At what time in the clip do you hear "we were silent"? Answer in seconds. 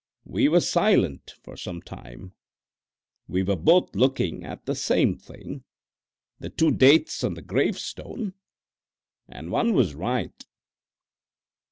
0.25-1.35